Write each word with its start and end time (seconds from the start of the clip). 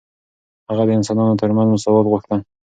هغه 0.69 0.83
د 0.85 0.89
انسانانو 0.97 1.39
ترمنځ 1.41 1.67
مساوات 1.71 2.05
غوښتل. 2.11 2.39